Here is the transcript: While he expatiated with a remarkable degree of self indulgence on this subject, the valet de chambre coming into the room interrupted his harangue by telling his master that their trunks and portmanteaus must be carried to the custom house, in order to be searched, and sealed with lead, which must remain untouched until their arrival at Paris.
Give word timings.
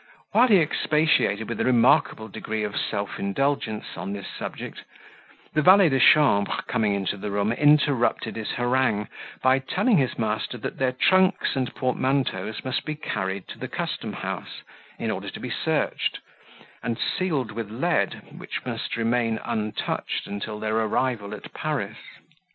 While 0.31 0.47
he 0.47 0.57
expatiated 0.59 1.47
with 1.47 1.61
a 1.61 1.63
remarkable 1.63 2.27
degree 2.27 2.63
of 2.63 2.75
self 2.75 3.19
indulgence 3.19 3.95
on 3.95 4.13
this 4.13 4.25
subject, 4.27 4.83
the 5.53 5.61
valet 5.61 5.89
de 5.89 5.99
chambre 5.99 6.63
coming 6.67 6.95
into 6.95 7.17
the 7.17 7.29
room 7.29 7.51
interrupted 7.51 8.35
his 8.35 8.49
harangue 8.53 9.09
by 9.43 9.59
telling 9.59 9.99
his 9.99 10.17
master 10.17 10.57
that 10.57 10.79
their 10.79 10.91
trunks 10.93 11.55
and 11.55 11.75
portmanteaus 11.75 12.63
must 12.65 12.83
be 12.83 12.95
carried 12.95 13.47
to 13.49 13.59
the 13.59 13.67
custom 13.67 14.11
house, 14.13 14.63
in 14.97 15.11
order 15.11 15.29
to 15.29 15.39
be 15.39 15.51
searched, 15.51 16.17
and 16.81 16.97
sealed 16.97 17.51
with 17.51 17.69
lead, 17.69 18.23
which 18.39 18.65
must 18.65 18.97
remain 18.97 19.37
untouched 19.45 20.25
until 20.25 20.59
their 20.59 20.77
arrival 20.77 21.31
at 21.35 21.53
Paris. 21.53 21.97